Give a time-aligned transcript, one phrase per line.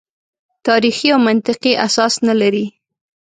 [0.67, 2.65] تاریخي او منطقي اساس نه لري.